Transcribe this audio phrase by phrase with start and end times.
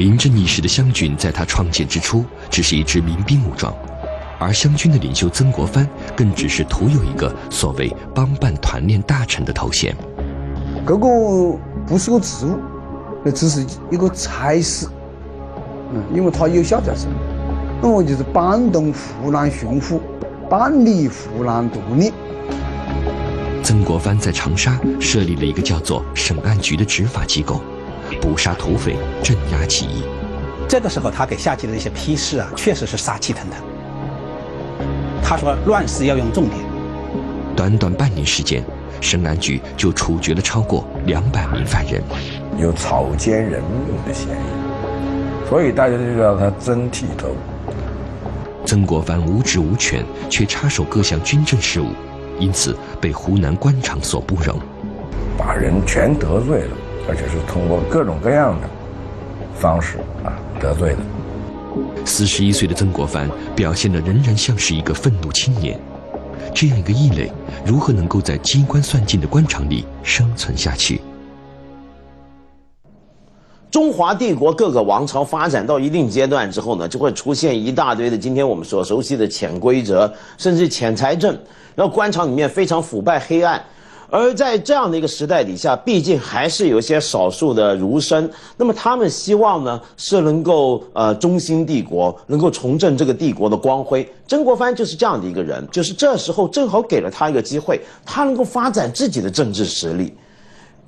[0.00, 3.70] 名震一时的湘军，在他创建之初只是一支民兵武装，
[4.38, 5.86] 而湘军的领袖曾国藩
[6.16, 9.94] 更只是徒有一个所谓帮办团练大臣的头衔。
[10.86, 11.06] 这个
[11.86, 12.58] 不是个职务，
[13.22, 14.88] 那只是一个差事。
[15.92, 17.10] 嗯，因为他有下在身，
[17.82, 20.00] 那么就是搬动湖南巡抚，
[20.48, 22.10] 办理湖南独立。
[23.62, 27.60] 曾国藩在长沙设立了一个叫做审案局的执法机构。
[28.20, 30.02] 捕杀土匪，镇压起义。
[30.68, 33.58] 这个时候，他给下级的一些批示啊，确实是杀气腾腾。
[35.22, 36.56] 他说：“乱世要用重点。”
[37.56, 38.62] 短短半年时间，
[39.00, 42.02] 审案局就处决了超过两百名犯人，
[42.58, 47.28] 有草菅人命的嫌疑，所以大家就叫他曾剃头。
[48.64, 51.88] 曾国藩无职无权，却插手各项军政事务，
[52.38, 54.56] 因此被湖南官场所不容，
[55.36, 56.76] 把人全得罪了。
[57.08, 58.68] 而且是通过各种各样的
[59.54, 60.98] 方式啊得罪的。
[62.04, 65.78] 四十一岁的曾国藩表现的仍然像是一个愤怒青年，
[66.54, 67.30] 这样一个异类，
[67.64, 71.00] 如何能够在机关算尽的官场里生存下去？
[73.70, 81.32] 中华帝国各个王朝发展到一定阶段之后呢，就会出现一大堆的今天我们所熟悉的潜规则，甚至潜财政，
[81.76, 83.62] 然后官场里面非常腐败黑暗。
[84.10, 94.06] 而在这样的一个时代底下，毕竟还是有一些少数的儒生，那么他们希望呢是能够呃中兴帝国，能够重振这个帝国的光辉。
[94.26, 100.12] 曾国藩就是这样的一个人，就是这时候正好给了他一个机会，他能够发展自己的政治实力，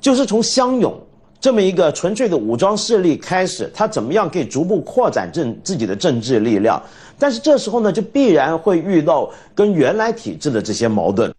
[0.01, 0.93] 就是从湘勇
[1.41, 6.83] 这么一个纯粹的武装势力开始，他怎么样可以逐步扩展政自己的政治力量？
[7.19, 11.33] 但是这时候呢，就必然会遇到跟原来体制的这些矛盾。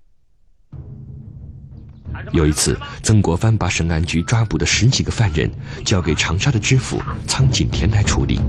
[2.31, 5.49] 有一次，曾国藩把省安局抓捕的十几个犯人
[5.85, 8.39] 交给长沙的知府苍井田来处理，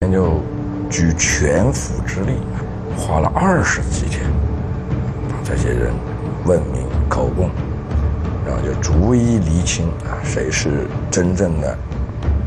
[0.00, 0.40] 那就
[0.90, 2.32] 举全府之力，
[2.96, 4.22] 花了二十几天，
[5.28, 5.92] 把这些人
[6.44, 7.50] 问明口供，
[8.46, 11.76] 然后就逐一厘清啊，谁是真正的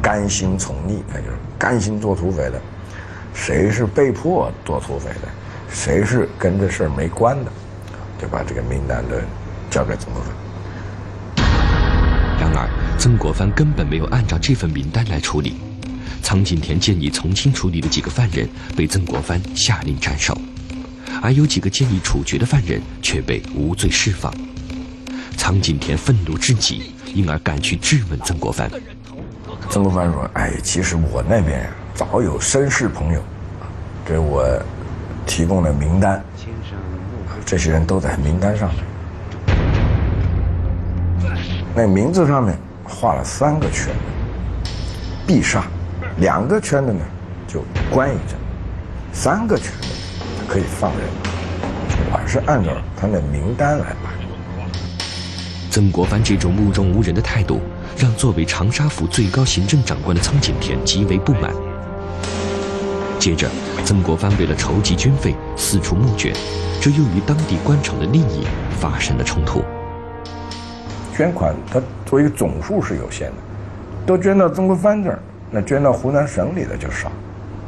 [0.01, 2.59] 甘心从逆，那就是甘心做土匪的；
[3.33, 5.27] 谁是被迫做土匪的；
[5.69, 7.51] 谁是跟这事儿没关的，
[8.21, 9.21] 就把这个名单的。
[9.69, 10.31] 交给曾国藩。
[12.39, 15.55] 然而，曾国藩根本没有按照这份名单来处理。
[16.21, 20.37] 苍井田建议从轻处理的几个犯人被曾国藩下令斩首，
[21.21, 24.33] 而有几个建议处决的犯人却被无罪释放。
[25.37, 28.69] 苍井田愤怒至极，因而赶去质问曾国藩。
[29.69, 33.23] 曾国藩说：“哎，其实我那边，早有绅士朋友
[34.05, 34.45] 给我
[35.25, 36.23] 提供了名单，
[37.45, 38.83] 这些人都在名单上面。”
[41.77, 43.93] 那名字上面画了三个圈，
[45.27, 45.61] 必杀；
[46.17, 46.99] 两个圈的呢，
[47.47, 48.35] 就关一阵；
[49.13, 49.87] 三个圈的
[50.47, 51.07] 可以放人。
[52.11, 54.11] 我是按照他的名单来办。
[55.69, 57.61] 曾国藩这种目中无人的态度，
[57.95, 61.53] 让作为长沙府最高行政长官的苍井田极为不满。
[63.19, 63.47] 接着，
[63.85, 66.33] 曾国藩为了筹集军费，四处募捐，
[66.81, 68.47] 这又与当地官场的利益
[68.79, 69.63] 发生了冲突。
[71.17, 73.35] 捐款，它作为一个总数是有限的，
[74.05, 75.17] 都捐到曾国藩这儿，
[75.49, 77.11] 那捐到湖南省里的就少，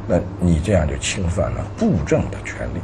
[0.07, 2.79] 那你这样就侵犯了布政的权利。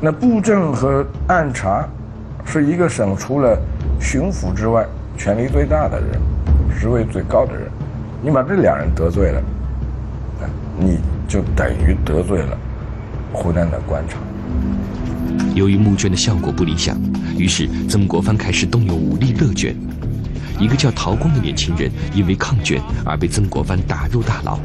[0.00, 1.88] 那布政和按察
[2.44, 3.56] 是一个省除了
[4.00, 4.84] 巡抚之外
[5.16, 6.20] 权力最大的人，
[6.76, 7.70] 职位最高的人，
[8.20, 9.40] 你把这两人得罪了，
[10.76, 10.98] 你
[11.28, 12.58] 就等于得罪了
[13.32, 14.20] 湖南的官场。
[15.56, 17.00] 由于募捐的效果不理想，
[17.38, 19.74] 于是曾国藩开始动用武力勒捐。
[20.60, 24.58] 一个叫陶光的年轻人因为抗捐而被曾国藩打入大牢。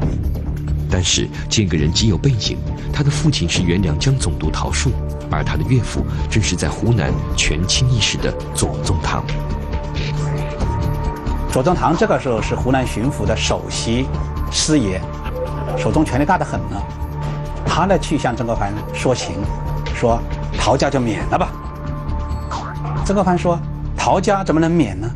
[0.90, 2.58] 但是这个人极有背景，
[2.92, 4.90] 他的父亲是原两江总督陶树，
[5.30, 9.24] 而他的岳父正是在湖南权倾一时的左宗棠。
[11.50, 14.06] 左宗棠这个时候是湖南巡抚的首席
[14.50, 15.00] 师爷，
[15.78, 16.76] 手中权力大得很呢。
[17.64, 19.36] 他呢去向曾国藩说情，
[19.94, 20.20] 说。
[20.64, 21.50] 陶家就免了吧。
[23.04, 23.58] 曾国藩说
[23.98, 25.10] ：“陶家怎么能免呢？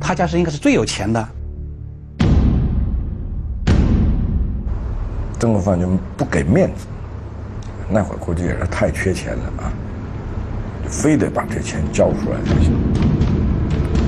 [0.00, 1.28] 他家是应该是最有钱的。”
[5.38, 5.86] 曾国藩就
[6.16, 6.88] 不给面子，
[7.88, 9.70] 那会儿估计也是太缺钱了啊，
[10.82, 12.72] 就非得把这钱交出来才行。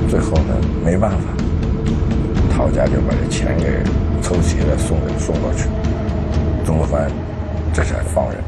[0.09, 1.19] 最后呢，没办法，
[2.51, 3.85] 陶家就把这钱给
[4.21, 5.69] 凑齐了，送给送过去。
[6.67, 7.09] 曾国藩
[7.73, 8.43] 这才放人。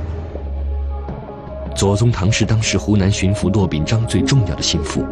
[1.76, 5.04] 左宗棠是当时湖南巡抚骆秉章最重要的心腹，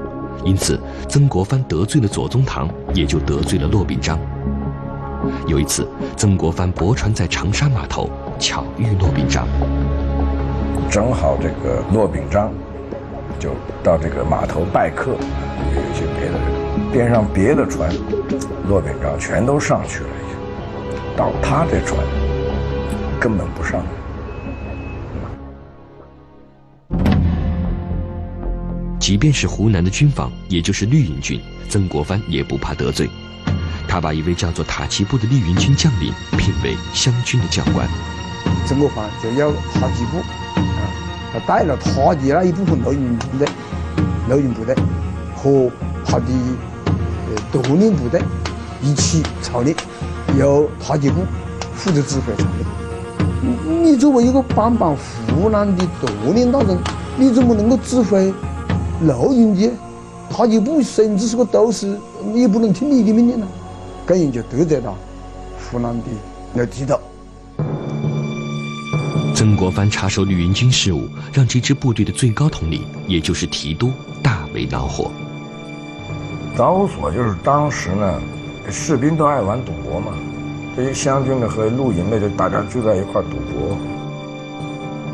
[0.45, 4.19] 因此曾国藩得罪了左宗棠，也就得罪了骆秉章。
[5.47, 8.09] 有一次，曾国藩泊船在长沙码头，
[8.39, 9.47] 巧遇骆秉章。
[10.91, 12.51] 正好这个骆秉章
[13.39, 13.51] 就
[13.83, 17.91] 到这个码头拜客，有一些别的人，边上别的船，
[18.71, 20.09] 骆秉章全都上去了，
[21.15, 22.01] 到他这船
[23.21, 23.85] 根本不上。
[29.05, 33.07] 即便是湖南的军阀，也就是绿营军，曾国藩也不怕得罪。
[33.87, 37.87] 他把一位叫做塔奇布的绿营军将领聘为湘军的教官。
[38.65, 40.21] 曾国藩就要塔奇布，
[40.57, 40.89] 啊，
[41.35, 43.47] 他带了他的那一部分绿营部队、
[44.31, 44.75] 绿营部队
[45.37, 45.71] 和
[46.07, 46.25] 他的
[47.29, 48.23] 呃独立部队
[48.81, 49.77] 一起操练，
[50.39, 51.27] 由塔奇布
[51.75, 53.85] 负责指挥操练。
[53.85, 56.79] 你作为一个帮帮湖南的独立大人，
[57.19, 58.33] 你怎么能够指挥？
[59.03, 59.71] 陆营的，
[60.31, 61.99] 他就不甚至是个都师，
[62.35, 63.47] 也不能听你的命令了，
[64.07, 64.95] 这样就得罪了
[65.71, 66.05] 湖南的
[66.53, 66.99] 那地头。
[69.35, 73.91] 曾国藩插手绿营军事务，让这支部队的最高统领，也就是提督，
[74.23, 75.11] 大为恼火。
[76.57, 78.23] 导火索就是当时呢，
[78.71, 80.13] 士兵都爱玩赌博嘛，
[80.77, 83.77] 这些湘军的和陆营的就大家聚在一块赌博，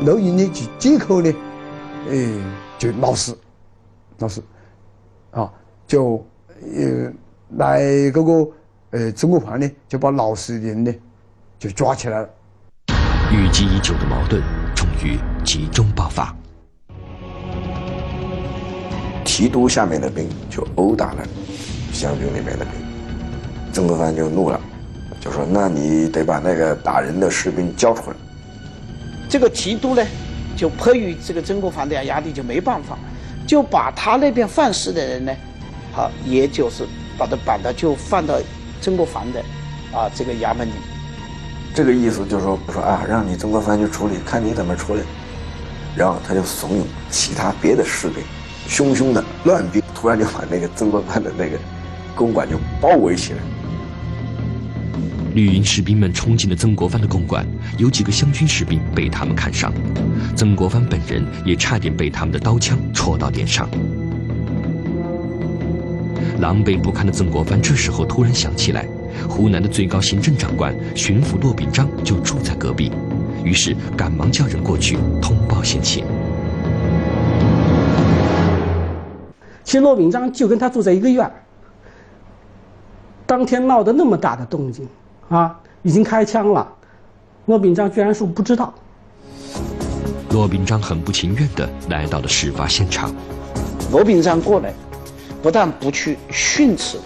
[0.05, 1.33] 陆营的就借口呢，
[2.09, 2.29] 哎，
[2.77, 3.35] 就闹事。
[4.21, 4.39] 那是，
[5.31, 5.51] 啊，
[5.87, 6.23] 就
[6.59, 7.11] 呃
[7.57, 7.79] 来
[8.11, 8.47] 这个
[8.91, 10.93] 呃曾国藩呢，就把老实的人呢
[11.57, 12.29] 就抓起来了。
[13.31, 14.43] 郁积已久的矛盾
[14.75, 16.35] 终于集中爆发。
[19.25, 21.23] 提督下面的兵就殴打了
[21.91, 22.73] 湘军里面的兵，
[23.73, 24.61] 曾国藩就怒了，
[25.19, 28.15] 就说：“那你得把那个打人的士兵交出来。”
[29.27, 30.05] 这个提督呢，
[30.55, 32.99] 就迫于这个曾国藩的压力，就没办法。
[33.51, 35.35] 就把他那边犯事的人呢，
[35.91, 36.87] 好，也就是
[37.17, 38.39] 把他绑到，就放到
[38.79, 39.41] 曾国藩的
[39.91, 40.71] 啊这个衙门里。
[41.75, 45.01] 这个意思就是说，说啊，让你曾国藩去处理，看你怎么处理。
[45.97, 48.23] 然后他就怂恿其他别的士兵，
[48.69, 51.57] 汹汹的乱兵，突然就把那个曾国藩的那个
[52.15, 53.39] 公馆就包围起来。
[55.33, 57.45] 绿营士兵们冲进了曾国藩的公馆，
[57.77, 59.71] 有几个湘军士兵被他们砍伤，
[60.35, 63.69] 曾国藩本人也差点被他们的刀枪戳到脸上。
[66.39, 68.85] 狼狈不堪的曾国藩这时候突然想起来，
[69.29, 72.91] 湖南的最高行政长官巡抚骆秉章就住在隔壁，
[73.45, 76.03] 于是赶忙叫人过去通报险情。
[79.63, 81.31] 其实骆秉章就跟他住在一个院
[83.25, 84.85] 当天闹得那么大的动静。
[85.31, 86.67] 啊，已经开枪了，
[87.45, 88.73] 骆秉章居然说不知道。
[90.31, 93.15] 骆秉章很不情愿地来到了事发现场。
[93.93, 94.73] 骆秉章过来，
[95.41, 96.97] 不但不去训斥，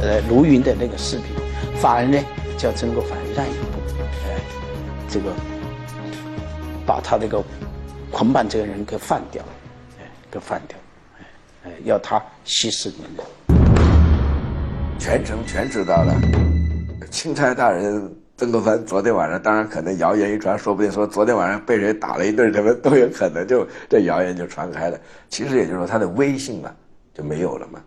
[0.00, 1.26] 呃，卢云的那个士兵，
[1.80, 2.18] 反而呢
[2.56, 3.78] 叫曾国藩让一步，
[4.26, 4.40] 哎，
[5.08, 5.32] 这个
[6.84, 7.40] 把他那个
[8.10, 9.44] 捆绑这个人给放掉，
[10.00, 10.76] 哎，给放掉，
[11.20, 11.24] 哎，
[11.66, 13.24] 哎，要他息事宁人。
[14.98, 16.57] 全程全知道了。
[17.10, 24.98] 钦差大人曾国藩昨天晚上，当然可能谣言一传，说不定说昨天晚上被人打了一顿，什么都有可能，就这谣言就传开了。
[25.28, 26.74] 其实也就是说，他的威信啊
[27.14, 27.80] 就没有了嘛。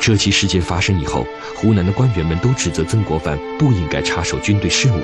[0.00, 1.24] 这起事件发生以后，
[1.56, 5.00] 湖南的官员们都指责曾国藩不应该插手军队事务。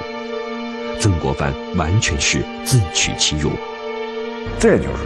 [0.99, 3.51] 曾国藩完全是自取其辱。
[4.59, 5.05] 这就是，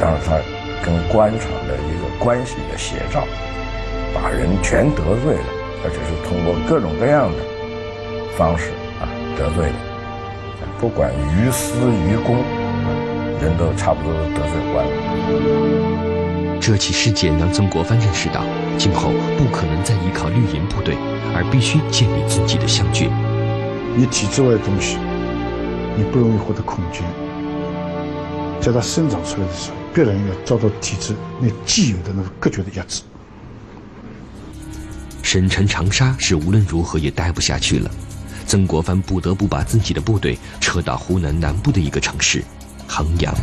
[0.00, 0.38] 当然他
[0.84, 3.24] 跟官场的一个关系的写照。
[4.16, 5.44] 把人全得罪了，
[5.84, 7.38] 而且是通过各种各样的
[8.34, 9.04] 方式啊
[9.36, 9.74] 得罪的，
[10.80, 12.36] 不管于私于公，
[13.42, 14.90] 人都差不多得罪完了。
[16.58, 18.42] 这起事件让曾国藩认识到，
[18.78, 20.96] 今后不可能再依靠绿营部队，
[21.34, 23.10] 而必须建立自己的湘军。
[23.94, 24.96] 你体制外的东西，
[25.94, 27.02] 你不容易获得空间，
[28.62, 33.02] 在它生长出来的时候，必然要遭到体制内既有的那个隔绝的压制。
[35.26, 37.90] 沈城长沙是无论如何也待不下去了，
[38.46, 42.44] 曾国藩不得不把自己的部队撤到湖南南部的一个城市
[42.86, 43.34] 衡阳。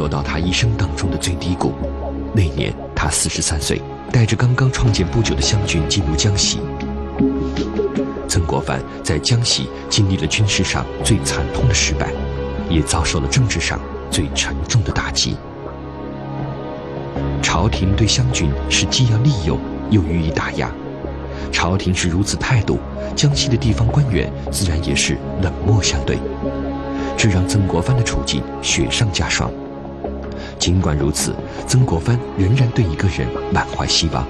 [0.00, 1.74] 落到他一生当中的最低谷。
[2.34, 6.58] 那年他四十三岁，带着刚刚创建不久的湘军进入江西。
[8.26, 12.10] 曾国藩在江西经历了军事上最惨痛的失败，
[12.70, 13.78] 也遭受了政治上
[14.10, 15.36] 最沉重的打击。
[17.42, 19.58] 朝廷对湘军是既要利用
[19.90, 20.70] 又予以打压，
[21.52, 22.78] 朝廷是如此态度，
[23.14, 26.16] 江西的地方官员自然也是冷漠相对，
[27.18, 29.52] 这让曾国藩的处境雪上加霜。
[30.60, 31.34] 尽管如此，
[31.66, 34.26] 曾国藩仍然对一个人满怀希望，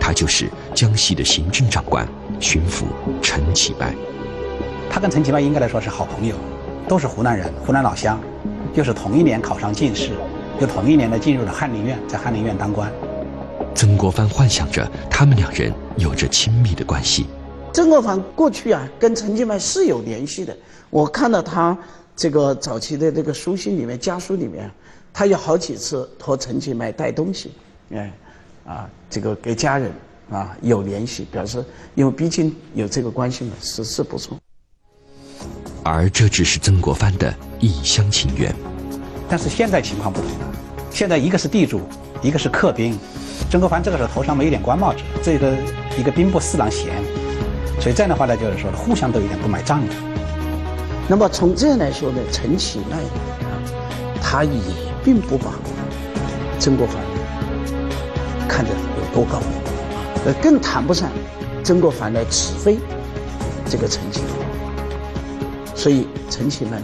[0.00, 2.04] 他就是江西的行政长官、
[2.40, 2.86] 巡抚
[3.22, 3.94] 陈其迈。
[4.90, 6.34] 他跟陈其迈应该来说是好朋友，
[6.88, 8.20] 都是湖南人，湖南老乡，
[8.74, 10.10] 又是同一年考上进士。
[10.60, 12.90] 又同一年呢进入了翰林院，在翰林院当官。
[13.72, 17.26] 曾国藩幻想着他们两人有着亲密的关系。
[17.72, 20.54] 曾国藩过去啊，跟陈其迈是有联系的。
[20.90, 21.78] 我看到他
[22.16, 24.68] 这个早期的这个书信里面、家书里面，
[25.12, 27.52] 他有好几次托陈其迈带东西，
[27.92, 28.12] 哎，
[28.66, 29.92] 啊，这个给家人
[30.30, 31.64] 啊有联系，表示
[31.94, 34.38] 因为毕竟有这个关系嘛，实事不错。
[35.82, 38.54] 而这只是曾国藩的一厢情愿。
[39.28, 40.54] 但是现在情况不同了，
[40.90, 41.80] 现在一个是地主，
[42.20, 42.98] 一个是客兵，
[43.50, 45.56] 曾国藩这个时候头上没有点官帽子，这个
[45.98, 46.88] 一个兵部侍郎衔，
[47.80, 49.94] 所以这样的话呢，就是说互相都有点不买账的。
[51.08, 53.50] 那么从这样来说呢，陈其迈啊，
[54.22, 54.50] 他也
[55.04, 55.52] 并不把
[56.58, 56.96] 曾国藩
[58.48, 59.40] 看得有多高，
[60.26, 61.10] 呃，更谈不上
[61.64, 62.78] 曾国藩来指挥
[63.66, 64.28] 这个陈其迈，
[65.74, 66.80] 所以陈其迈。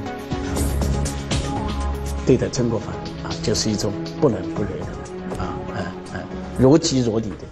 [2.26, 2.88] 对待曾国藩
[3.22, 6.24] 啊，就是一种不冷不热的啊，哎哎，
[6.58, 7.44] 若即若离的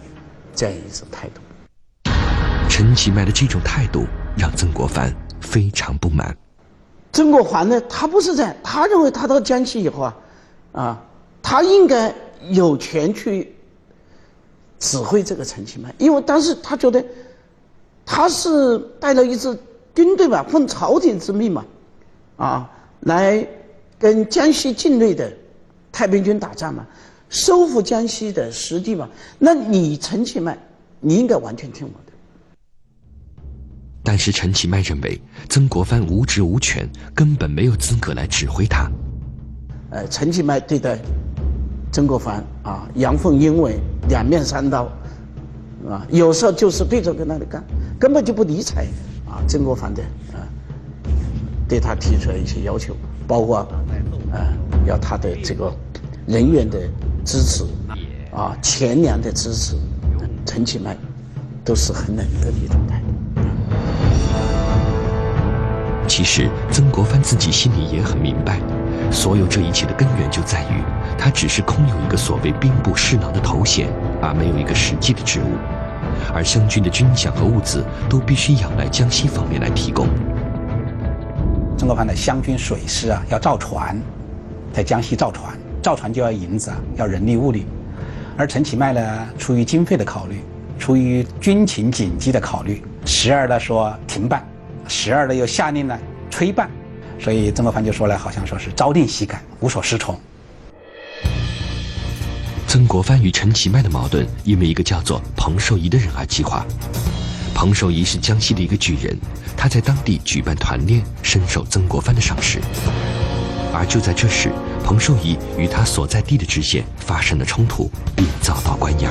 [0.54, 1.40] 这样一种态度。
[2.68, 4.04] 陈其迈的这种态度
[4.36, 6.36] 让曾国藩非常不满。
[7.12, 10.16] 曾国藩呢，他不是这样，他认为他到江西以后啊，
[10.74, 11.02] 啊，
[11.42, 12.14] 他应该
[12.50, 13.54] 有权去
[14.78, 17.02] 指挥这个陈其迈，因为当时他觉得
[18.04, 19.58] 他是带了一支
[19.94, 21.64] 军队嘛，奉朝廷之命嘛，
[22.36, 23.48] 啊，来。
[23.96, 25.32] 跟江西境内的
[25.90, 26.86] 太平军打仗嘛，
[27.30, 30.58] 收复江西的实地嘛，那你陈其迈，
[31.00, 32.12] 你应该完全听我的。
[34.02, 38.90] 但是陈其迈认为曾国藩无职无权，根本没有资格来指挥他。
[39.94, 40.98] 呃，陈其迈对待
[41.92, 44.88] 曾国藩啊，阳奉阴违，两面三刀，
[45.88, 47.62] 啊，有时候就是对着跟那里干，
[47.96, 48.86] 根本就不理睬
[49.24, 50.42] 啊曾国藩的啊，
[51.68, 52.92] 对他提出来一些要求。
[53.28, 53.58] 包括，
[54.32, 54.52] 啊，
[54.84, 55.72] 要他的这个
[56.26, 56.78] 人员的
[57.24, 57.64] 支持，
[58.34, 59.76] 啊，钱粮的支持，
[60.44, 60.96] 陈其迈
[61.64, 63.06] 都是很冷的一种态度。
[66.08, 68.60] 其实曾国藩自己心里也很明白，
[69.10, 70.82] 所有这一切的根源就在于
[71.16, 73.88] 他只是空有一个所谓兵部侍郎的头衔，
[74.20, 75.56] 而没有一个实际的职务，
[76.34, 80.08] 而湘军的军饷和物资都必须仰赖江西方面来提供。
[81.76, 84.00] 曾国藩的湘军水师啊，要造船，
[84.72, 87.66] 在江西造船，造船就要银子啊，要人力物力。
[88.36, 90.40] 而陈其迈呢，出于经费的考虑，
[90.78, 94.44] 出于军情紧急的考虑，时而呢说停办，
[94.88, 95.98] 时而呢又下令呢
[96.30, 96.68] 催办，
[97.18, 100.18] 所以曾国藩就说了，好像说是朝令夕改，无所适从。
[102.66, 106.66] 曾国藩与陈其迈的矛盾，因为一个叫做彭寿仪的人而激化。
[107.54, 109.16] 彭寿仪是江西的一个举人。
[109.56, 112.60] 他在当地举办团练，深受曾国藩的赏识。
[113.72, 114.50] 而就在这时，
[114.84, 119.10] 彭寿仪与他所在地的知县发生了冲突，并遭到关押。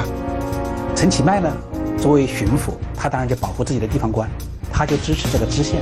[0.96, 1.50] 陈其迈呢，
[1.98, 4.30] 作为巡抚，他当然就保护自己的地方官，
[4.72, 5.82] 他就支持这个知县。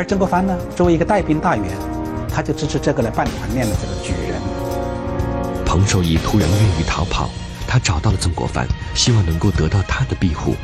[0.00, 1.66] 而曾国藩呢，作为一个带兵大员，
[2.34, 4.40] 他就支持这个来办团练的这个举人。
[5.62, 7.28] 彭寿仪突然愿意逃跑，
[7.68, 10.54] 他找到了曾国藩，希望能够得到他的庇护。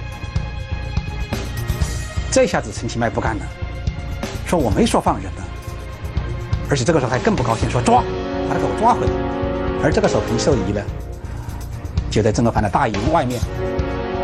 [2.30, 3.42] 这下子陈其迈不干了，
[4.46, 5.42] 说我没说放人呢，
[6.70, 8.02] 而且这个时候还更不高兴，说抓，
[8.48, 9.12] 把他给我抓回来。
[9.84, 10.80] 而这个时候彭寿仪呢，
[12.10, 13.38] 就在曾国藩的大营外面，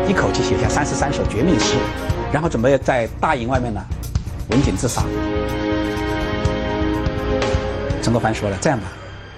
[0.07, 1.75] 一口气写下三十三首绝命诗，
[2.31, 3.79] 然后准备在大营外面呢，
[4.49, 5.03] 文景自杀。
[8.01, 8.87] 曾国藩说了，这样吧，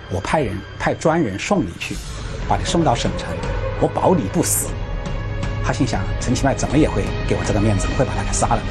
[0.10, 1.96] 我派人派专人送你去，
[2.48, 3.30] 把你送到省城，
[3.80, 4.70] 我保你不死。
[5.64, 8.64] 他心想，陈其迈怎么也会给我这个面子，不会把他给杀了的。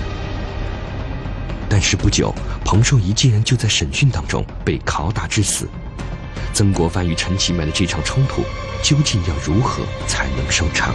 [1.68, 5.68] 但是不久，彭寿仪竟然就在审讯当中被拷打致死。
[6.52, 8.42] 曾国藩与陈其迈的这场冲突，
[8.82, 10.94] 究竟要如何才能收场？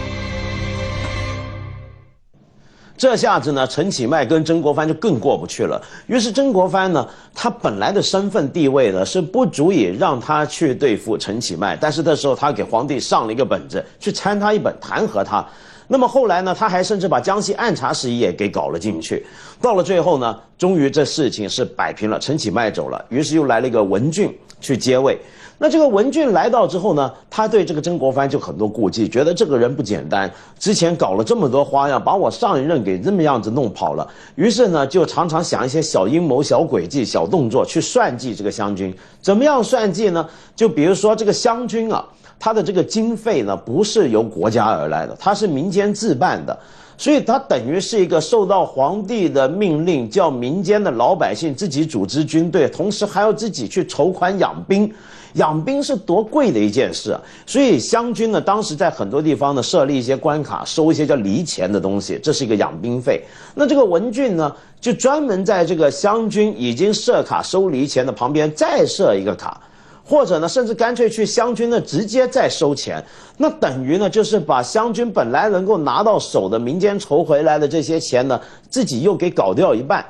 [3.00, 5.80] 这下子呢，陈启迈跟曾国藩就更过不去了。
[6.06, 11.74] 于是曾国藩呢，他本来的身份地位呢，是不足以让他去对付陈启迈。
[11.74, 15.42] 但是这时候他给皇帝上了一个本子，去参他一本，弹劾他。
[15.88, 19.24] 那么后来呢，他还甚至把江西按察使也给搞了进去。
[19.62, 25.18] 到了最后呢，终于这事情是摆平了，陈启迈走了，于是又来了一个文俊去接位。
[25.62, 34.08] 那这个文俊来到之后呢，他对这个曾国藩就很多顾忌，觉得这个人不简单，之前搞了这么多花样，把我上一任给这么样子弄跑了。
[34.36, 38.90] 于是呢，就常常想一些小阴谋、小诡计、小动作去算计这个湘军。
[39.20, 40.26] 怎么样算计呢？
[40.56, 42.02] 就比如说这个湘军啊，
[42.38, 46.58] 他的这个经费呢，不是由国家而来的，他是民间自办的。
[46.96, 54.90] 所以他等于是一个受到皇帝的命令，叫民间的老百姓自己组织军队，同时还要自己去筹款养兵。
[55.34, 63.22] 养兵是多贵的一件事，所以湘军呢，当时在很多地方呢设立一些关卡，收一些叫离钱的东西，这是一个养兵费。
[63.54, 69.60] 那这个文俊呢，就专门在这个湘军已经设卡收离钱的旁边再设一个卡。
[70.02, 73.00] 或者呢，甚至干脆去湘军呢，直接再收钱，
[73.36, 80.04] 那等于呢，就是把湘军本来能够拿到手的民间筹回来的这些钱呢，自己又给搞掉一半。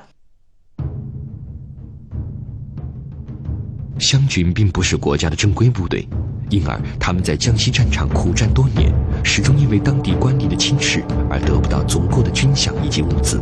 [4.00, 6.08] 湘军并不是国家的正规部队，
[6.48, 8.90] 因而他们在江西战场苦战多年，
[9.22, 13.40] 始终因为当地官吏的轻视而得不到足够的军饷以及物资。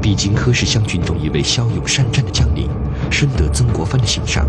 [0.00, 2.70] 毕金科是湘军中一位骁勇善战的将领，
[3.10, 4.46] 深得曾国藩的欣赏。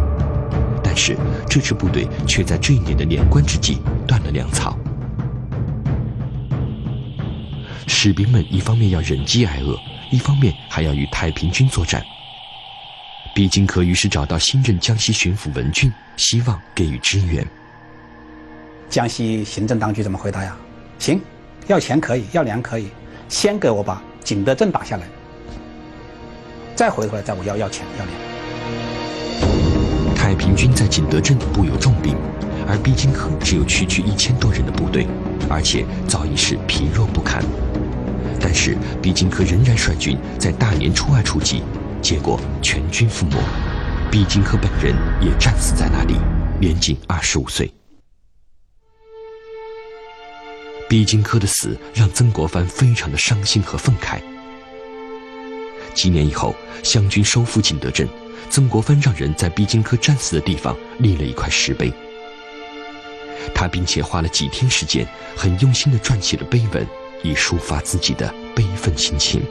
[0.84, 1.18] 但是
[1.50, 4.78] 这支部队却在这一年的年关之际断了粮草。
[7.88, 9.76] 士兵们一方面要忍饥挨饿，
[10.12, 12.02] 一方面还要与太平军作战。
[13.34, 17.48] 毕金科于是找到新任江西巡抚文俊，希望给予支援。
[18.90, 20.58] 江西行政当局怎么回答呀？
[20.98, 21.22] 行，
[21.68, 22.90] 要钱可以，要粮可以，
[23.30, 25.08] 先给我把景德镇打下来，
[26.76, 28.18] 再回头来再我要要钱要粮。
[30.16, 32.16] 太平军在景德镇布有重兵，
[32.68, 35.08] 而毕金科只有区区一千多人的部队，
[35.50, 37.42] 而且早已是疲弱不堪。
[38.42, 41.64] 但是毕金科仍然率军在大年初二出击，
[42.02, 43.38] 结果全军覆没，
[44.10, 46.16] 毕金科本人也战死在那里，
[46.60, 47.72] 年仅二十五岁。
[50.88, 54.20] 毕金科的死让曾国藩非常的伤心和愤慨。
[55.94, 58.08] 几年以后，湘军收复景德镇。
[58.50, 61.94] 曾国藩让人在毕金科战死的地方立了一块石碑，
[63.54, 66.88] 他并且花了几天时间，很用心地撰写了碑文，
[67.22, 69.44] 以抒发自己的悲愤心情。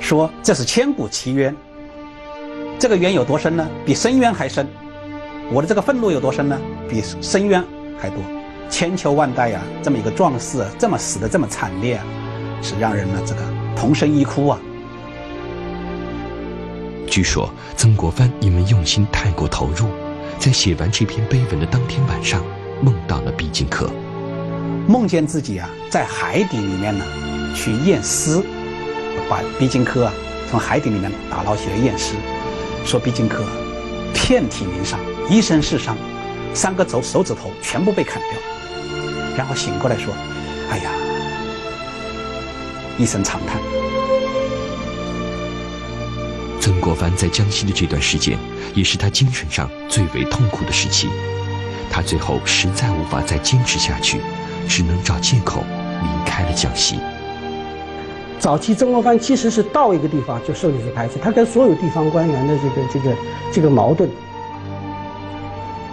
[0.00, 1.54] 说这是千古奇冤，
[2.78, 3.68] 这个冤有多深呢？
[3.84, 4.66] 比深渊还深。
[5.52, 6.58] 我的这个愤怒有多深呢？
[6.88, 7.62] 比深渊
[7.98, 8.18] 还多。
[8.68, 12.04] 千秋万代呀，这么一个壮士，这么死的这么惨烈，啊，
[12.62, 13.42] 是让人呢这个
[13.76, 14.58] 同声一哭啊。
[17.06, 19.88] 据说曾国藩因为用心太过投入，
[20.38, 22.42] 在写完这篇碑文的当天晚上，
[22.80, 23.90] 梦到了毕金科，
[24.86, 27.04] 梦见自己啊在海底里面呢
[27.54, 28.40] 去验尸，
[29.30, 30.12] 把毕金科啊
[30.50, 32.16] 从海底里面打捞起来验尸，
[32.84, 33.44] 说毕金科
[34.12, 34.98] 遍体鳞伤，
[35.30, 35.96] 一身是伤，
[36.52, 38.30] 三个手手指头全部被砍掉，
[39.36, 40.12] 然后醒过来说
[40.68, 40.90] ：“哎呀，
[42.98, 43.60] 一声长叹。”
[46.60, 48.36] 曾国藩在江西的这段时间，
[48.74, 51.08] 也是他精神上最为痛苦的时期。
[51.88, 54.20] 他最后实在无法再坚持下去，
[54.68, 55.64] 只能找借口
[56.02, 56.98] 离开了江西。
[58.40, 63.16] 早期曾国藩其实是到一个地方就受这些排斥，他跟所有地方官员的这个这个
[63.52, 64.08] 这个矛盾，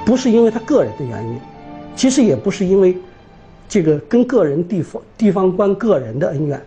[0.05, 1.38] 不是因为他个人的原因，
[1.93, 2.97] 其实也不是因为
[3.67, 6.62] 这个跟个人地方地方官个人的恩怨，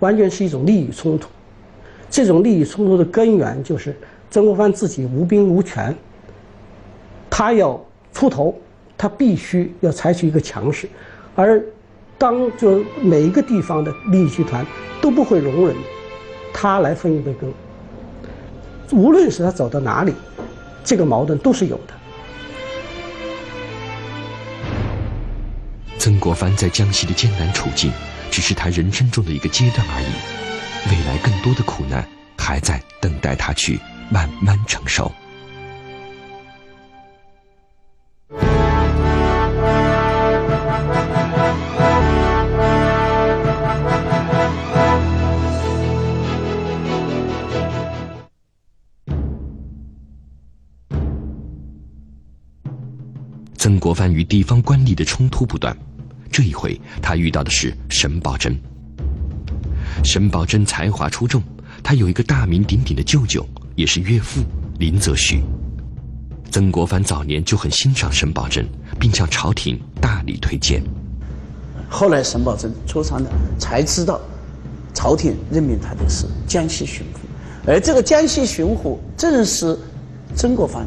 [0.00, 1.30] 完全是一种利益冲突。
[2.10, 3.96] 这种利益冲突的根源就是
[4.30, 5.96] 曾国藩自己无兵无权，
[7.30, 7.82] 他要
[8.12, 8.54] 出头，
[8.94, 10.86] 他必须要采取一个强势，
[11.34, 11.64] 而
[12.18, 14.64] 当就每一个地方的利益集团
[15.00, 15.76] 都不会容忍
[16.52, 17.52] 他来分一杯羹。
[18.92, 20.14] 无论是他走到哪里，
[20.84, 21.94] 这个矛盾都是有的。
[25.98, 27.90] 曾国藩在江西的艰难处境，
[28.30, 30.90] 只是他人生中的一个阶段而已。
[30.90, 35.10] 未来更多的苦难还在等待他去慢慢承受。
[53.64, 55.74] 曾国藩与地方官吏的冲突不断，
[56.30, 58.54] 这一回他遇到的是沈葆桢。
[60.04, 61.42] 沈葆桢才华出众，
[61.82, 63.42] 他有一个大名鼎鼎的舅舅，
[63.74, 64.42] 也是岳父
[64.78, 65.42] 林则徐。
[66.50, 68.66] 曾国藩早年就很欣赏沈葆桢，
[69.00, 70.82] 并向朝廷大力推荐。
[71.88, 74.20] 后来沈葆桢出山了，才知道
[74.92, 79.74] 朝廷任命他的是江西巡抚，而这个江西巡抚正是
[80.36, 80.86] 曾国藩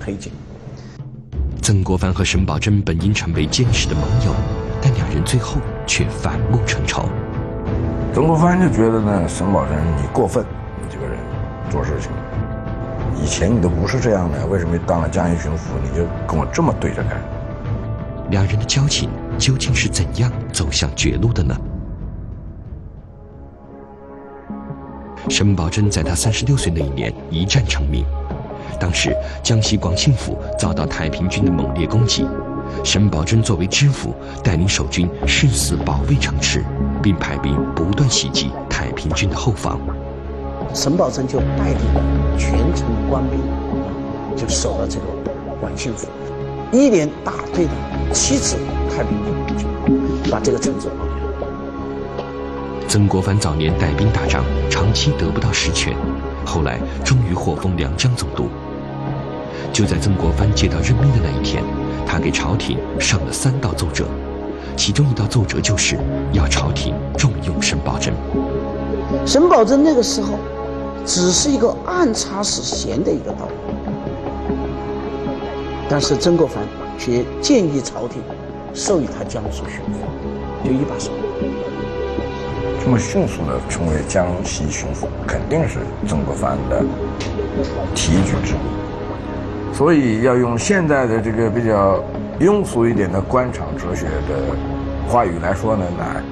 [0.00, 0.32] 推荐。
[1.70, 4.34] 曾国藩和沈葆桢本应成为坚实的盟友，
[4.82, 7.08] 但两人最后却反目成仇。
[8.12, 10.44] 曾国藩就觉得呢，沈葆桢你过分，
[10.82, 11.16] 你这个人
[11.70, 12.10] 做事情，
[13.22, 17.22] 以前你都不是这样的，为什么当了江西巡抚你就跟我这么对着干？
[18.32, 21.56] 两人的交情究竟是怎样走向绝路的呢？
[25.28, 28.04] 沈葆桢在他三十六岁那一年一战成名。
[28.78, 32.26] 当时江西广信府遭到太平军的猛烈攻击，
[32.84, 36.64] 沈葆桢作为知府，带领守军誓死保卫城池，
[37.02, 39.80] 并派兵不断袭击太平军的后方。
[40.72, 43.40] 沈葆桢就带领全城官兵，
[44.36, 45.06] 就守了这个
[45.60, 46.06] 广信府，
[46.70, 47.70] 一连打退了
[48.12, 48.56] 七次
[48.88, 49.18] 太平
[49.56, 49.66] 军，
[50.30, 51.14] 把这个城池保掉。
[52.86, 55.96] 曾国藩早年带兵打仗，长期得不到实权，
[56.44, 58.48] 后来终于获封两江总督。
[59.72, 61.62] 就在曾国藩接到任命的那一天，
[62.06, 64.06] 他给朝廷上了三道奏折，
[64.76, 65.98] 其中一道奏折就是
[66.32, 68.12] 要朝廷重用沈葆桢。
[69.26, 70.38] 沈葆桢那个时候
[71.04, 73.84] 只是一个暗插使衔的一个道官，
[75.88, 76.64] 但是曾国藩
[76.98, 78.22] 却建议朝廷
[78.72, 81.10] 授予他江苏巡抚，就一把手。
[82.82, 86.82] 这么迅速的成为江西巡抚，肯定是曾国藩的
[87.94, 88.58] 提举之物。
[89.80, 92.04] 所以要用现在的这个比较
[92.38, 94.54] 庸俗一点的官场哲学的
[95.08, 96.22] 话语来说呢，那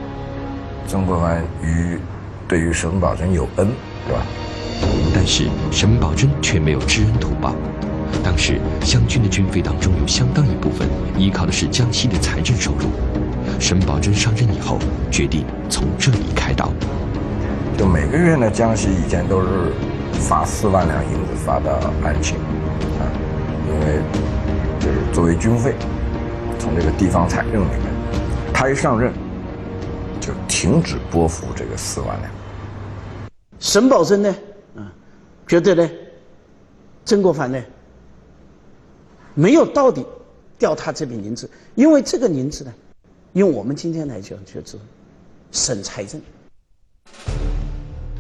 [0.87, 1.99] 曾国藩与
[2.47, 3.69] 对于沈葆桢有恩，
[4.07, 4.21] 对吧？
[5.15, 7.55] 但是沈葆桢却没有知恩图报。
[8.23, 12.91] 当时湘军的军费当中有相当一部分依靠的是江西的财政收入。
[13.59, 14.79] 沈葆桢上任以后，
[15.11, 16.71] 决定从这里开刀。
[17.79, 19.73] 就每个月呢，江西以前都是
[20.13, 22.37] 发四万两银子发到安庆，
[23.89, 24.03] 为
[24.79, 25.75] 就是作为军费，
[26.59, 27.81] 从这个地方财政里面。
[28.53, 29.13] 他一上任，
[30.21, 32.31] 就停止拨付这个四万两。
[33.59, 34.35] 沈葆桢呢，
[34.75, 34.87] 嗯，
[35.47, 35.91] 觉得呢，
[37.05, 37.63] 曾国藩呢，
[39.35, 40.05] 没有到底
[40.59, 42.75] 调他这笔银子，因为这个银子呢。
[43.35, 44.79] 用我们今天来讲，就是
[45.53, 46.21] 省财政。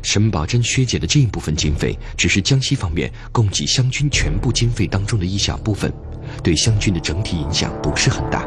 [0.08, 5.92] 沈葆桢削减的这一部分经费，只是江西方面供给湘军全部经费当中的一小部分，
[6.42, 8.42] 对湘军的整体影响不是很大。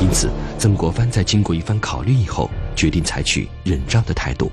[0.00, 4.50] 因此，曾国藩在经过一番考虑以后，决定采取忍让的态度。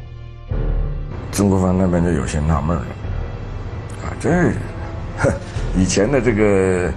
[1.31, 2.85] 曾国藩那边就有些纳闷了，
[4.03, 4.51] 啊，这，
[5.79, 6.93] 以前的这个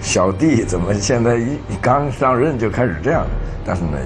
[0.00, 3.26] 小弟怎么现在一刚上任就开始这样？
[3.66, 3.98] 但是呢，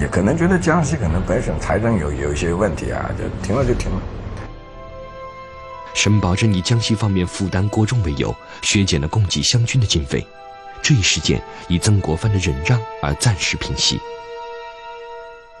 [0.00, 4.00] 也可能觉得江西可能本省财政有有一些问题啊，就停了就停了。
[6.02, 10.26] 沈葆桢以江西方面负担过重为由，削减了供给湘军的经费。
[10.80, 14.00] 这一事件以曾国藩的忍让而暂时平息。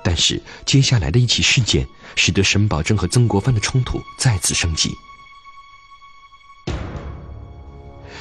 [0.02, 4.90] 但是接下来的一起事件，使得沈葆桢和曾国藩的冲突再次升级。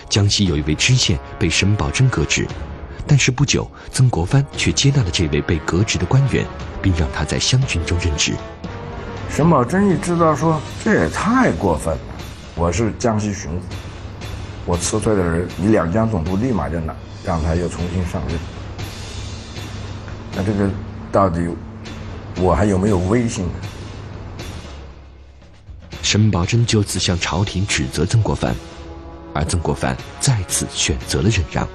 [0.09, 2.45] 江西有一位知县被沈葆桢革职。
[3.07, 6.45] 但是不久，曾国藩却接纳了这位被革职的官员，
[6.81, 8.35] 并让他在湘军中任职。
[9.29, 11.99] 沈葆桢一知道说这也太过分了，
[12.59, 13.61] 我是江西巡抚，
[14.65, 16.93] 我辞退的人，你两江总督立马就拿，
[17.23, 18.37] 让他又重新上任。
[20.35, 20.69] 那这个
[21.09, 21.47] 到底
[22.37, 23.53] 我还有没有威信呢？
[26.03, 28.53] 沈葆桢就此向朝廷指责曾国藩，
[29.33, 31.65] 而曾国藩再次选择了忍让。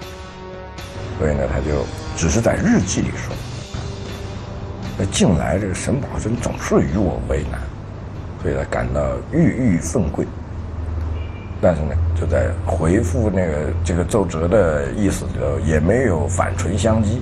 [1.19, 1.83] 所以呢，他就
[2.15, 3.35] 只是在日记里说
[5.01, 7.59] ：“那近来这个沈葆桢总是与我为难，
[8.43, 10.27] 所以他感到郁郁愤贵。
[11.65, 17.17] 但是呢，就在回复那个这个奏折的意思里头，也没有反唇相讥。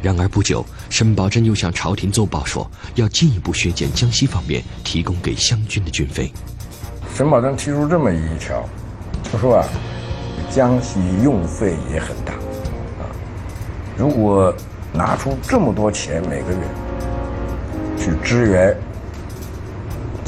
[0.00, 6.32] 然而不久，沈葆桢又向朝廷奏报说，要进一步削减江西方面提供给湘军的军费。
[7.14, 8.64] 沈葆桢提出这么一条，
[9.30, 9.68] 他说啊。
[10.50, 12.34] 江西用费也很大，
[13.00, 13.08] 啊，
[13.96, 14.54] 如果
[14.92, 16.58] 拿出这么多钱每个月
[17.96, 18.76] 去支援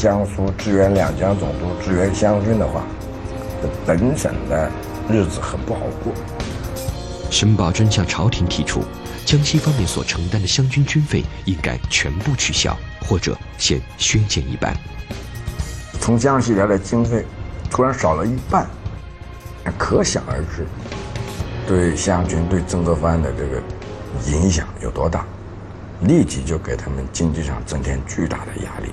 [0.05, 2.85] 江苏、支援两江总督、支援湘军的话，
[3.63, 4.71] 这本省的
[5.09, 6.13] 日子很不好过。
[7.31, 8.83] 沈葆桢向朝廷提出，
[9.25, 12.77] 江西方面所承担的湘军军费应该全部取消，
[13.09, 14.77] 或者先削减一半。
[16.03, 17.25] 从江西来的经费
[17.71, 18.67] 突然少了一半。
[19.79, 20.67] 可想而知，
[21.67, 23.63] 对湘军、对曾国藩的这个
[24.31, 25.25] 影响有多大，
[26.03, 28.91] 立即就给他们经济上增添巨大的压力。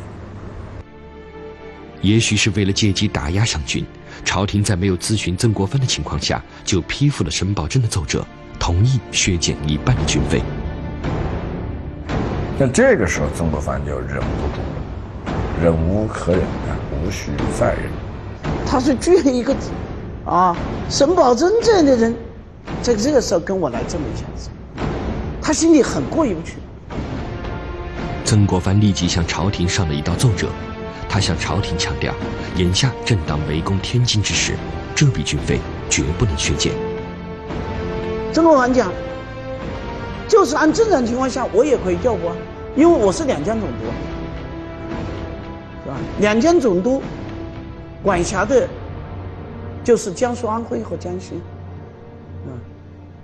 [2.02, 3.86] 也许是为了借机打压上军，
[4.26, 8.26] 朝廷在没有咨询曾国藩的情况下，就批复了沈葆桢的奏折，
[8.60, 10.42] 同意削减一半的军费。
[12.58, 15.34] 那这个时候，曾国藩就忍不住了，
[15.64, 17.92] 忍无可忍啊，无需再忍。
[18.66, 19.70] 他是举了一个字，
[20.26, 20.56] 啊，
[20.90, 22.16] 沈葆桢这样的人，
[22.82, 24.50] 在这个时候跟我来这么一下子，
[25.42, 26.56] 他心里很过意不去。
[28.26, 30.48] 曾国藩立即向朝廷上了一道奏折，
[31.12, 32.13] 他向朝廷强调，
[32.56, 34.56] 眼下正当围攻天津之时，
[34.95, 36.71] 这笔军费绝不能削减。
[38.32, 38.89] 曾国藩讲，
[40.26, 42.32] 就是按正常情况下，我也可以调拨，
[42.78, 43.86] 因为我是两江总督，
[45.84, 45.97] 是吧？
[46.21, 47.04] 两江总督
[48.02, 48.65] 管辖的，
[49.84, 51.34] 就是江苏、安徽和江西，
[52.47, 52.56] 啊，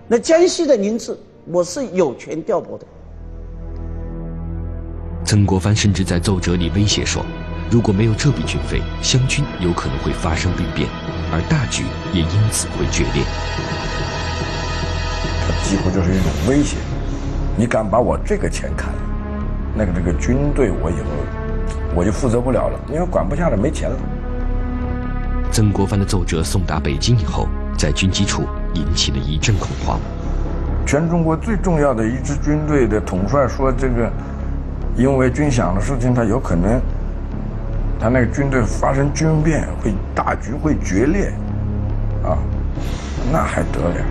[0.09, 2.85] 那江西的银子我是有权调拨的。
[5.23, 7.25] 曾国藩甚至在奏折里威胁说，
[7.69, 10.87] 如果没有这笔军费，湘军有可能会发生兵变，
[11.33, 13.23] 而大局也因此会决裂。
[15.63, 16.77] 几乎就是一种威胁，
[17.57, 18.99] 你敢把我这个钱砍了，
[19.75, 21.09] 那个这个军队我以后
[21.93, 23.97] 我就负责不了了，因为管不下了，没钱了。
[25.51, 29.99] 曾国藩的奏折送达北京以后，在军机处引起了一阵恐慌。
[30.85, 34.09] 全中国最重要的一支军队的统帅说：“这个
[34.95, 36.79] 因为军饷的事情，他有可能
[37.99, 41.33] 他那个军队发生军变，会大局会决裂，
[42.23, 42.37] 啊，
[43.31, 44.05] 那还得了？”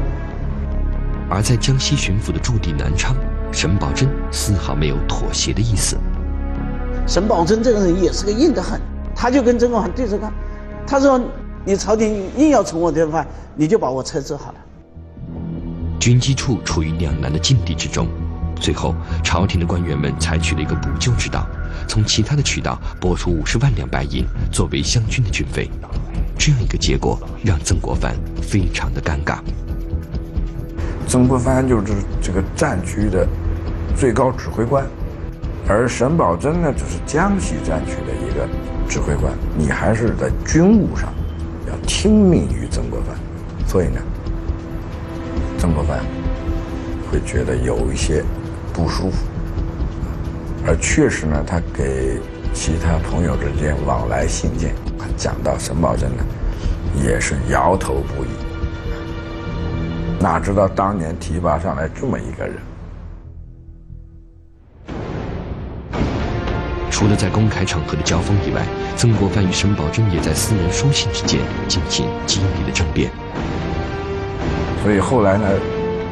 [1.30, 3.16] 而在江西巡抚的驻地南昌，
[3.50, 5.96] 沈葆桢丝毫没有妥协的意思。
[7.06, 8.80] 沈葆桢这个人也是个硬得很，
[9.14, 10.32] 他就跟曾国藩对着干，
[10.86, 11.20] 他说
[11.64, 14.58] ：“你朝廷硬要从我这块，你就把我撤职好了。”
[15.98, 18.06] 军机处处于两难的境地之中，
[18.60, 18.94] 最后
[19.24, 21.44] 朝廷的官员们采取了一个补救之道，
[21.88, 25.70] 从其他的渠道拨出五十万两白银作为湘军的军费。
[26.38, 29.38] 这样一个结果让曾国藩非常的尴尬。
[31.08, 33.26] 曾国藩就是这个战区的
[33.96, 34.84] 最高指挥官，
[35.66, 38.46] 而沈葆桢呢，就是江西战区的一个
[38.88, 39.32] 指挥官。
[39.56, 41.12] 你还是在军务上
[41.68, 43.16] 要听命于曾国藩，
[43.66, 44.00] 所以呢，
[45.58, 46.00] 曾国藩
[47.10, 48.22] 会觉得有一些
[48.72, 49.24] 不舒服。
[50.66, 52.18] 而确实呢，他给
[52.52, 54.74] 其他朋友之间往来信件，
[55.16, 56.24] 讲到沈葆桢呢，
[57.04, 58.28] 也是摇头不已。
[60.18, 62.56] 哪知道当年提拔上来这么一个人？
[66.90, 68.62] 除了在公开场合的交锋以外，
[68.96, 73.10] 曾国藩与沈葆桢也在私人书信之间进行激烈的争辩。
[74.82, 75.46] 所以后来呢，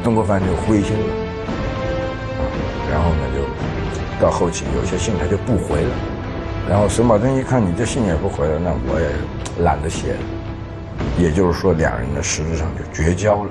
[0.03, 1.05] 曾国藩就灰心了，
[2.91, 3.24] 然后呢，就
[4.19, 5.89] 到后期有些信他就不回了。
[6.69, 10.19] 然后沈宝桢一看你这信也不回了，那我也懒得写了。
[11.17, 13.49] 也就是说，两人呢实质上就绝交了。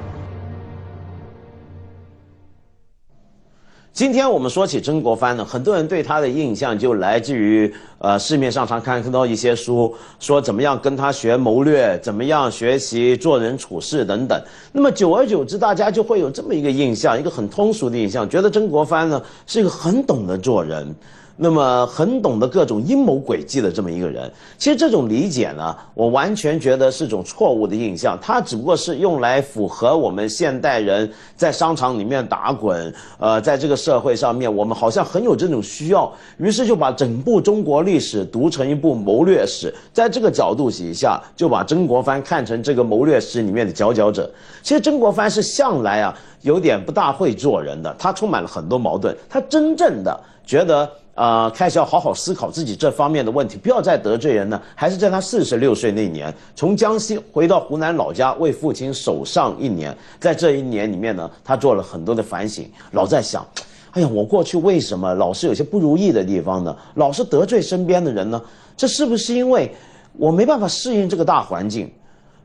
[3.95, 14.37] 今天我们说起曾国藩呢，很多人对他的印象就来自于呃市面上常看到一些书，说怎么样跟他学谋略，怎么样学习做人处事等等。
[14.73, 20.93] 那么久而久之，大家就会有这么一个印象，一个很通俗的印象，觉得曾国藩呢是一个很懂得做人。
[21.37, 28.17] 那么很懂得各种阴谋诡计的这么一个人，其实这种理解呢，我完全觉得是种错误的印象。
[28.23, 44.31] 他只不过是用来符合我们现代人在商场里面打滚，呃，在这个社会上面，我们好像很有这种需要，于是就把整部中国历史读成一部谋略史，在这个角度底下，就把曾国藩看成这个谋略史里面的佼佼者。
[44.63, 50.89] 其实曾国藩是向来啊有点不大会做人的，他充满了很多矛盾，他真正的觉得。
[51.15, 54.61] 呃，开始要好好思考自己这方面的问题，不要再得罪人呢。
[54.75, 59.97] 还是在他四十六岁那年，从江西回到湖南老家，为父亲守上一年。
[60.19, 63.47] 在这一年里面呢，他做了很多的反省，老在想，
[63.93, 66.77] 哎呀，我过去为什么老是有些不如意的地方呢？
[66.95, 68.43] 老是得罪身边的人呢？
[68.77, 69.73] 这是不是因为
[70.19, 71.89] 我没办法适应这个大环境？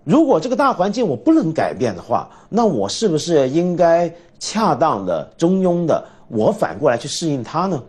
[0.03, 7.82] 如果这个大环境我不能改变的话，那我是不是应该恰当的、中庸的，我反过来去适应它呢？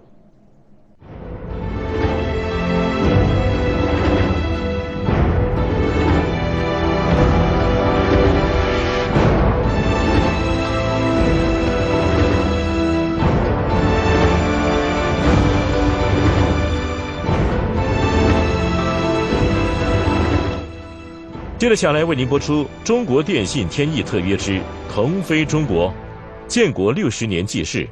[21.61, 24.59] 接着下来为您播出《中国电信天翼特约之
[24.91, 25.91] 腾飞中国》。
[26.49, 27.87] 建国六十年纪事，